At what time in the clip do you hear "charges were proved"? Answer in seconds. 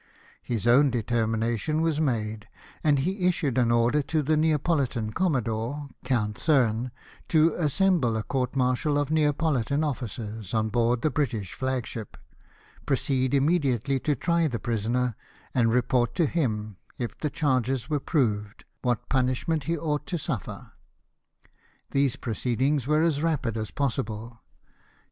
17.29-18.65